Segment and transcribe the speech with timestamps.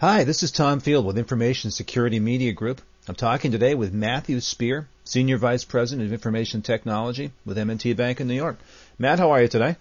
[0.00, 2.80] Hi, this is Tom Field with Information Security Media Group.
[3.08, 8.20] I'm talking today with Matthew Spear, Senior Vice President of Information Technology with M&T Bank
[8.20, 8.58] in New York.
[8.96, 9.74] Matt, how are you today?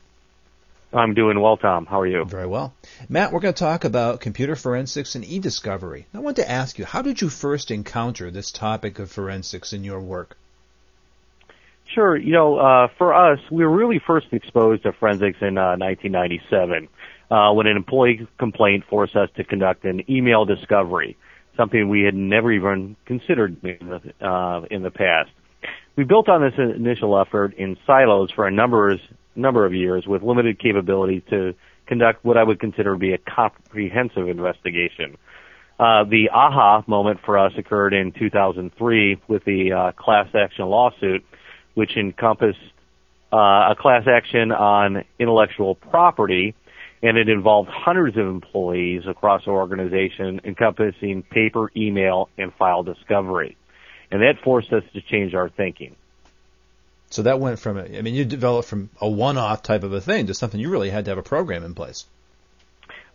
[0.92, 1.86] I'm doing well, Tom.
[1.86, 2.26] How are you?
[2.26, 2.74] Very well.
[3.08, 6.08] Matt, we're going to talk about computer forensics and e-discovery.
[6.16, 9.84] I want to ask you, how did you first encounter this topic of forensics in
[9.84, 10.36] your work?
[11.94, 12.18] Sure.
[12.18, 16.90] You know, uh, for us, we were really first exposed to forensics in uh, 1997
[17.30, 21.18] uh, when an employee complaint forced us to conduct an email discovery,
[21.56, 25.30] something we had never even considered in the, uh, in the past.
[25.96, 28.98] We built on this initial effort in silos for a number,
[29.36, 31.56] number of years with limited capability to
[31.88, 35.18] conduct what I would consider to be a comprehensive investigation.
[35.80, 41.24] Uh, the aha moment for us occurred in 2003 with the uh, class action lawsuit,
[41.76, 42.58] which encompassed
[43.32, 46.56] uh, a class action on intellectual property
[47.02, 53.56] and it involved hundreds of employees across our organization encompassing paper, email, and file discovery.
[54.10, 55.96] And that forced us to change our thinking.
[57.10, 60.28] So that went from, I mean, you developed from a one-off type of a thing
[60.28, 62.06] to something you really had to have a program in place.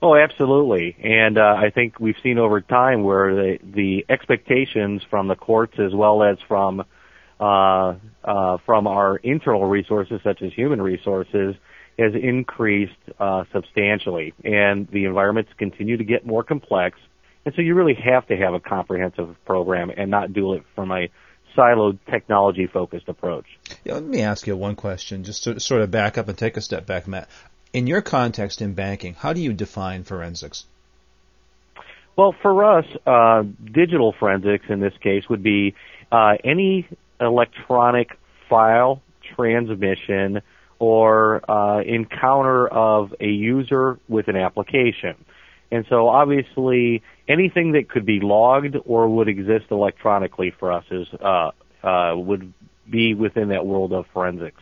[0.00, 0.96] Oh, absolutely.
[1.00, 5.78] And uh, I think we've seen over time where the, the expectations from the courts
[5.78, 6.84] as well as from
[7.38, 11.56] uh, uh, from our internal resources, such as human resources,
[11.98, 16.98] has increased uh, substantially, and the environments continue to get more complex.
[17.44, 20.90] And so you really have to have a comprehensive program and not do it from
[20.92, 21.08] a
[21.56, 23.46] siloed technology focused approach.
[23.84, 26.56] Yeah, let me ask you one question, just to sort of back up and take
[26.56, 27.28] a step back, Matt.
[27.72, 30.64] In your context in banking, how do you define forensics?
[32.16, 35.74] Well, for us, uh, digital forensics in this case would be
[36.10, 36.86] uh, any
[37.20, 38.10] electronic
[38.48, 39.00] file
[39.34, 40.42] transmission
[40.82, 45.14] or uh, encounter of a user with an application.
[45.70, 51.06] And so obviously anything that could be logged or would exist electronically for us is
[51.20, 51.52] uh,
[51.84, 52.52] uh, would
[52.90, 54.60] be within that world of forensics.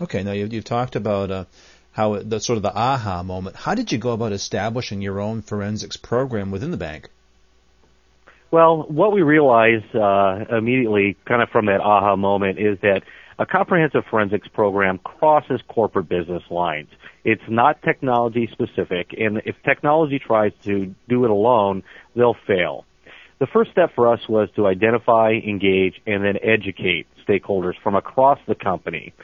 [0.00, 1.44] Okay, now you've, you've talked about uh,
[1.90, 3.56] how it, the sort of the aha moment.
[3.56, 7.10] How did you go about establishing your own forensics program within the bank?
[8.52, 13.02] Well, what we realized uh, immediately, kind of from that aha moment, is that
[13.40, 16.88] a comprehensive forensics program crosses corporate business lines.
[17.24, 21.82] It's not technology specific, and if technology tries to do it alone,
[22.14, 22.84] they'll fail.
[23.38, 28.38] The first step for us was to identify, engage, and then educate stakeholders from across
[28.46, 29.14] the company,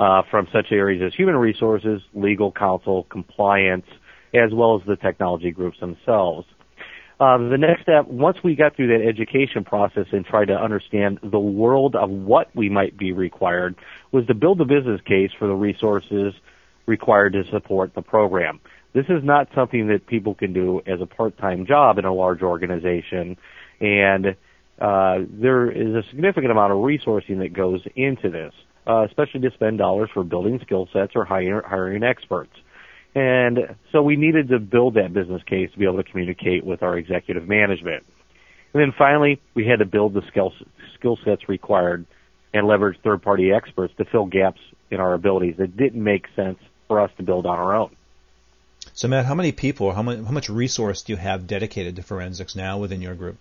[0.00, 3.84] uh, from such areas as human resources, legal counsel, compliance,
[4.32, 6.46] as well as the technology groups themselves.
[7.18, 11.18] Um, the next step, once we got through that education process and tried to understand
[11.22, 13.74] the world of what we might be required,
[14.12, 16.34] was to build the business case for the resources
[16.84, 18.60] required to support the program.
[18.92, 22.42] This is not something that people can do as a part-time job in a large
[22.42, 23.38] organization,
[23.80, 24.36] and
[24.78, 28.52] uh, there is a significant amount of resourcing that goes into this,
[28.86, 32.52] uh, especially to spend dollars for building skill sets or hiring experts.
[33.16, 36.82] And so we needed to build that business case to be able to communicate with
[36.82, 38.04] our executive management.
[38.74, 40.52] And then finally, we had to build the skill,
[40.94, 42.04] skill sets required
[42.52, 44.60] and leverage third party experts to fill gaps
[44.90, 47.96] in our abilities that didn't make sense for us to build on our own.
[48.92, 52.02] So, Matt, how many people, how much, how much resource do you have dedicated to
[52.02, 53.38] forensics now within your group?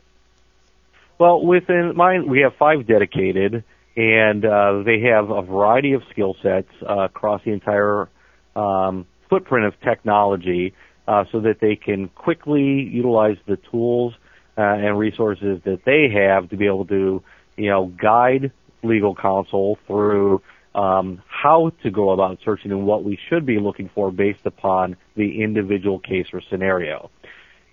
[1.20, 3.66] Well, within mine, we have five dedicated,
[3.98, 8.08] and uh, they have a variety of skill sets uh, across the entire
[8.56, 9.06] um,
[9.36, 10.74] footprint of technology
[11.08, 14.14] uh, so that they can quickly utilize the tools
[14.58, 17.22] uh, and resources that they have to be able to,
[17.58, 18.52] you know, guide
[18.82, 20.42] legal counsel through
[20.74, 24.96] um, how to go about searching and what we should be looking for based upon
[25.16, 27.10] the individual case or scenario.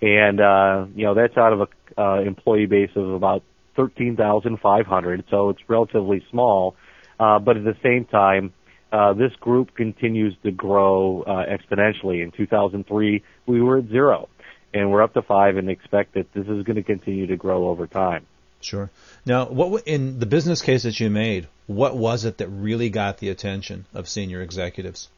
[0.00, 3.44] And uh, you know that's out of a uh, employee base of about
[3.76, 6.74] 13,500, so it's relatively small.
[7.20, 8.52] Uh, but at the same time,
[8.92, 12.22] uh, this group continues to grow uh, exponentially.
[12.22, 14.28] In 2003, we were at zero,
[14.74, 17.68] and we're up to five, and expect that this is going to continue to grow
[17.68, 18.26] over time.
[18.60, 18.90] Sure.
[19.26, 23.18] Now, what in the business case that you made, what was it that really got
[23.18, 25.08] the attention of senior executives?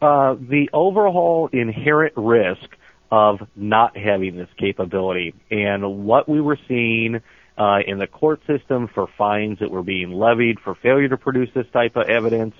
[0.00, 2.76] Uh, the overall inherent risk
[3.10, 7.20] of not having this capability, and what we were seeing
[7.58, 11.48] uh, in the court system for fines that were being levied for failure to produce
[11.54, 12.54] this type of evidence,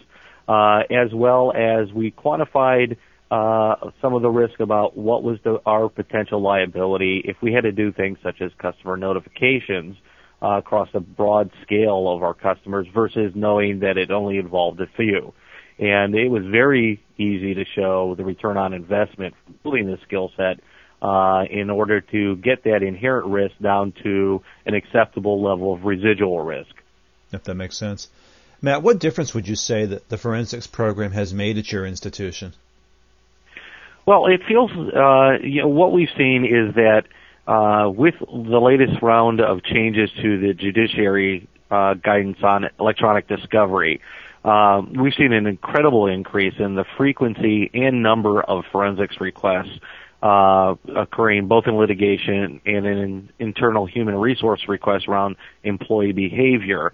[0.48, 2.96] uh, as well as we quantified
[3.31, 7.62] uh, some of the risk about what was the, our potential liability if we had
[7.62, 9.96] to do things such as customer notifications
[10.42, 14.87] uh, across a broad scale of our customers versus knowing that it only involved a
[14.96, 15.32] few.
[15.78, 20.60] And it was very easy to show the return on investment building the skill set
[21.02, 26.41] uh, in order to get that inherent risk down to an acceptable level of residual
[26.41, 26.75] risk.
[27.32, 28.08] If that makes sense.
[28.62, 32.52] Matt, what difference would you say that the forensics program has made at your institution?
[34.06, 37.05] Well, it feels, uh, you know, what we've seen is that
[37.47, 44.00] uh, with the latest round of changes to the judiciary uh, guidance on electronic discovery,
[44.44, 49.79] uh, we've seen an incredible increase in the frequency and number of forensics requests
[50.22, 56.93] uh, occurring both in litigation and in internal human resource requests around employee behavior.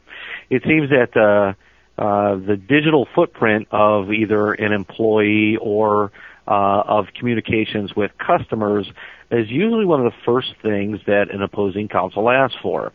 [0.51, 6.13] It seems that uh, uh, the digital footprint of either an employee or
[6.47, 8.87] uh, of communications with customers
[9.31, 12.93] is usually one of the first things that an opposing counsel asks for.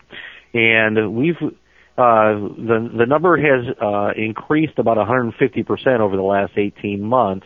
[0.53, 1.35] And we've
[1.97, 7.45] uh, the the number has uh, increased about 150 percent over the last 18 months,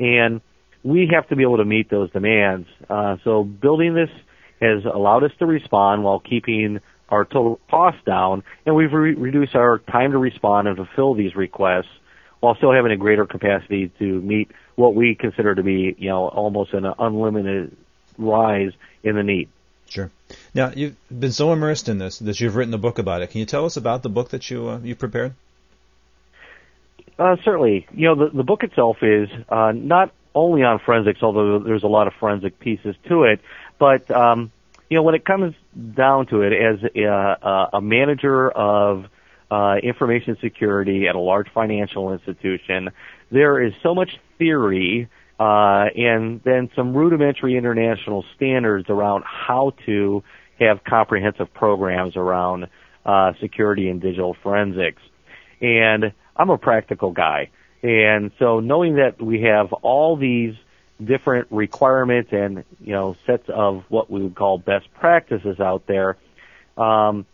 [0.00, 0.40] and
[0.86, 2.68] we have to be able to meet those demands.
[2.88, 4.10] Uh, so building this
[4.60, 6.78] has allowed us to respond while keeping
[7.08, 11.34] our total cost down, and we've re- reduced our time to respond and fulfill these
[11.34, 11.90] requests
[12.38, 16.28] while still having a greater capacity to meet what we consider to be, you know,
[16.28, 17.76] almost an unlimited
[18.16, 18.70] rise
[19.02, 19.48] in the need.
[19.88, 20.10] Sure.
[20.54, 23.30] Now you've been so immersed in this that you've written a book about it.
[23.30, 25.34] Can you tell us about the book that you uh, you prepared?
[27.18, 27.86] Uh, certainly.
[27.92, 31.88] You know, the, the book itself is uh, not only on forensics, although there's a
[31.88, 33.40] lot of forensic pieces to it.
[33.78, 34.52] But um,
[34.88, 35.54] you know, when it comes
[35.94, 39.06] down to it, as a, a manager of
[39.50, 42.90] uh, information security at a large financial institution,
[43.30, 50.22] there is so much theory uh, and then some rudimentary international standards around how to
[50.58, 52.68] have comprehensive programs around
[53.04, 55.02] uh, security and digital forensics.
[55.60, 57.50] And I'm a practical guy.
[57.82, 60.54] And so knowing that we have all these
[61.04, 66.16] different requirements and, you know, sets of what we would call best practices out there,
[66.76, 67.26] um,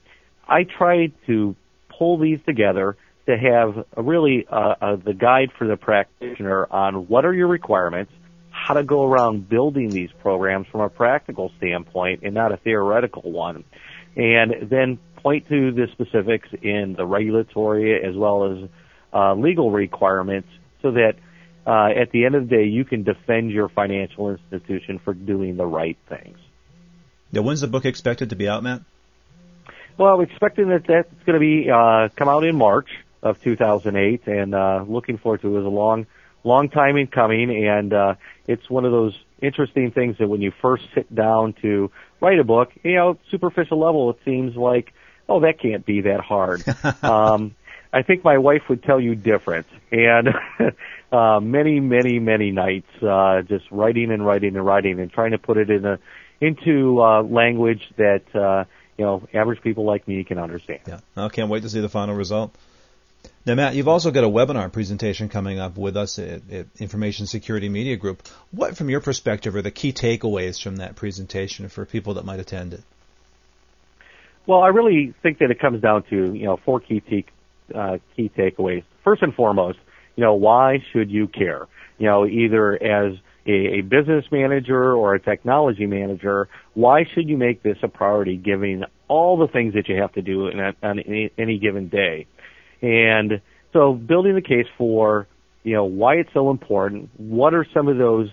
[0.48, 1.56] I try to
[1.88, 2.96] pull these together
[3.26, 7.46] to have a really uh, uh, the guide for the practitioner on what are your
[7.46, 8.12] requirements,
[8.50, 13.30] how to go around building these programs from a practical standpoint and not a theoretical
[13.30, 13.64] one,
[14.16, 18.68] and then point to the specifics in the regulatory as well as
[19.12, 20.48] uh, legal requirements
[20.80, 21.14] so that
[21.66, 25.56] uh, at the end of the day you can defend your financial institution for doing
[25.56, 26.38] the right things.
[27.30, 28.82] Now, when's the book expected to be out, Matt?
[29.96, 32.88] Well, I'm expecting that that's going to be uh, come out in March
[33.22, 35.50] of 2008, and uh, looking forward to it.
[35.50, 36.06] It was a long,
[36.44, 38.14] long time in coming, and uh,
[38.46, 42.44] it's one of those interesting things that when you first sit down to write a
[42.44, 44.92] book, you know, superficial level, it seems like,
[45.28, 46.62] oh, that can't be that hard.
[47.02, 47.54] um,
[47.92, 49.66] I think my wife would tell you different.
[49.90, 50.28] And
[51.12, 55.38] uh, many, many, many nights uh, just writing and writing and writing and trying to
[55.38, 55.98] put it in a
[56.40, 58.64] into uh, language that uh,
[58.98, 60.80] you know average people like me can understand.
[60.86, 62.54] Yeah, I can't wait to see the final result.
[63.46, 67.26] Now, Matt, you've also got a webinar presentation coming up with us at, at, Information
[67.26, 68.26] Security Media Group.
[68.50, 72.40] What, from your perspective, are the key takeaways from that presentation for people that might
[72.40, 72.82] attend it?
[74.46, 77.26] Well, I really think that it comes down to you know four key te-
[77.74, 78.84] uh, key takeaways.
[79.04, 79.78] First and foremost,
[80.16, 81.66] you know, why should you care?
[81.98, 83.14] You know, either as
[83.46, 88.36] a, a business manager or a technology manager, why should you make this a priority
[88.36, 91.88] given all the things that you have to do in a, on any, any given
[91.88, 92.26] day?
[92.80, 93.40] And
[93.72, 95.26] so building the case for,
[95.62, 98.28] you know, why it's so important, what are some of those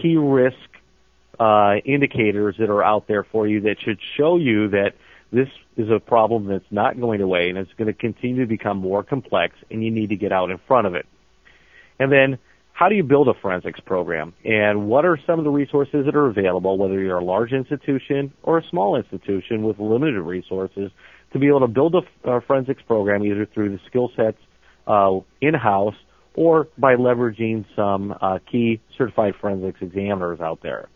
[0.00, 0.56] key risk
[1.38, 4.92] uh, indicators that are out there for you that should show you that
[5.32, 8.78] this is a problem that's not going away and it's going to continue to become
[8.78, 11.06] more complex and you need to get out in front of it.
[11.98, 12.38] And then
[12.72, 16.16] how do you build a forensics program and what are some of the resources that
[16.16, 20.90] are available whether you're a large institution or a small institution with limited resources
[21.32, 24.38] to be able to build a, a forensics program either through the skill sets
[24.86, 25.94] uh, in-house
[26.34, 30.88] or by leveraging some uh, key certified forensics examiners out there.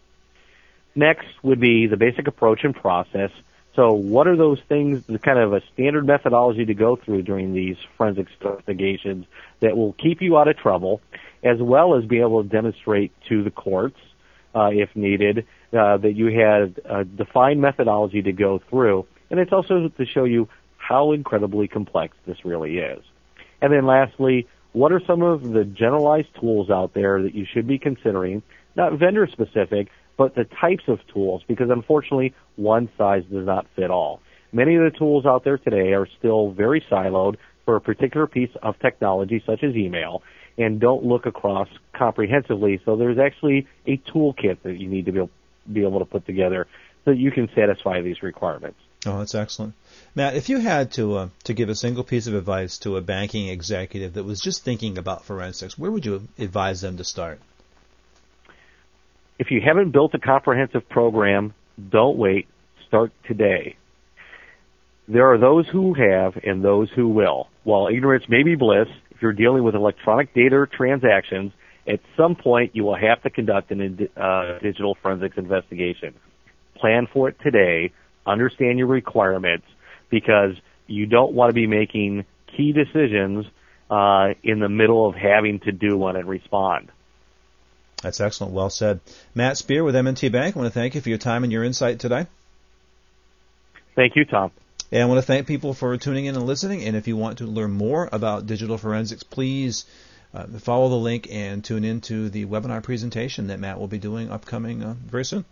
[0.95, 3.31] Next would be the basic approach and process
[3.76, 7.52] so what are those things, the kind of a standard methodology to go through during
[7.52, 9.26] these forensic investigations
[9.61, 11.00] that will keep you out of trouble,
[11.43, 13.99] as well as be able to demonstrate to the courts,
[14.54, 19.07] uh, if needed, uh, that you had a defined methodology to go through.
[19.31, 23.02] And it's also to show you how incredibly complex this really is.
[23.61, 27.66] And then lastly, what are some of the generalized tools out there that you should
[27.66, 28.43] be considering,
[28.76, 33.90] not vendor specific, but the types of tools, because unfortunately, one size does not fit
[33.90, 34.21] all.
[34.52, 38.50] Many of the tools out there today are still very siloed for a particular piece
[38.62, 40.23] of technology, such as email,
[40.56, 42.80] and don't look across comprehensively.
[42.85, 45.28] So there's actually a toolkit that you need to be
[45.73, 46.66] be able to put together
[47.04, 48.78] so that you can satisfy these requirements.
[49.06, 49.75] Oh, that's excellent.
[50.14, 53.00] Matt, if you had to uh, to give a single piece of advice to a
[53.00, 57.40] banking executive that was just thinking about forensics, where would you advise them to start?
[59.38, 61.55] If you haven't built a comprehensive program,
[61.91, 62.47] don't wait.
[62.87, 63.76] Start today.
[65.09, 67.49] There are those who have and those who will.
[67.64, 71.53] While ignorance may be bliss, if you're dealing with electronic data transactions,
[71.87, 76.14] at some point you will have to conduct a uh, digital forensics investigation.
[76.76, 77.93] Plan for it today
[78.26, 79.67] understand your requirements
[80.11, 80.53] because
[80.87, 82.25] you don't want to be making
[82.57, 83.47] key decisions
[83.91, 86.91] uh, in the middle of having to do one and respond.
[88.05, 88.53] That's excellent.
[88.53, 89.01] Well said.
[89.35, 91.65] Matt Spear with M&T Bank, I want to thank you for your time and your
[91.65, 92.27] insight today.
[93.97, 94.51] Thank you, Tom.
[94.93, 96.85] And I want to thank people for tuning in and listening.
[96.85, 99.87] And if you want to learn more about digital forensics, please
[100.35, 104.31] uh, follow the link and tune into the webinar presentation that Matt will be doing
[104.31, 105.47] upcoming uh, very soon.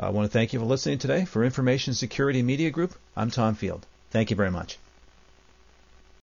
[0.00, 1.26] I want to thank you for listening today.
[1.26, 3.84] For Information Security Media Group, I'm Tom Field.
[4.10, 4.78] Thank you very much.